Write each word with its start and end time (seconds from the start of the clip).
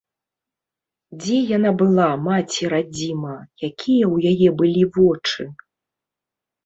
Дзе 1.23 1.37
яна 1.57 1.71
была, 1.81 2.07
маці-радзіма, 2.27 3.35
якія 3.69 4.05
ў 4.09 4.35
яе 4.35 4.49
былі 4.63 4.83
вочы? 4.97 5.43